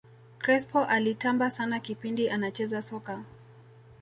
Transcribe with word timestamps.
crespo 0.39 0.79
alitamba 0.85 1.51
sana 1.51 1.79
kipindi 1.79 2.29
anacheza 2.29 2.81
soka 2.81 3.23